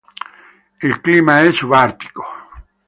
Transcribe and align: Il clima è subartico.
Il 0.81 0.99
clima 0.99 1.41
è 1.41 1.51
subartico. 1.51 2.25